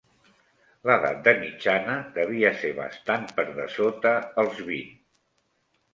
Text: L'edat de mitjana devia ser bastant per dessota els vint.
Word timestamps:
L'edat 0.89 1.19
de 1.27 1.33
mitjana 1.41 1.99
devia 2.17 2.53
ser 2.63 2.73
bastant 2.79 3.29
per 3.41 3.47
dessota 3.61 4.15
els 4.45 4.65
vint. 4.71 5.01